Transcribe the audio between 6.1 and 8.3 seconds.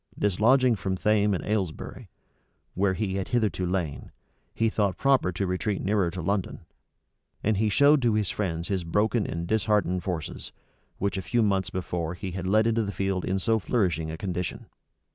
London; and he showed to